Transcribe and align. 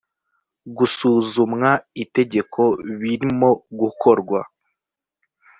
gusuzumwa 0.77 1.69
itegeko 2.03 2.61
birmo 2.99 3.49
gukorwa 3.79 4.39